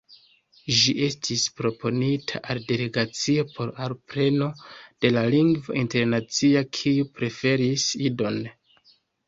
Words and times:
Ĝi 0.77 0.93
estis 1.07 1.43
proponita 1.59 2.41
al 2.53 2.61
Delegacio 2.71 3.45
por 3.59 3.75
alpreno 3.89 4.49
de 4.79 5.13
la 5.15 5.25
lingvo 5.37 5.79
internacia, 5.85 6.67
kiu 6.81 7.09
preferis 7.21 7.89
Idon. 8.11 8.45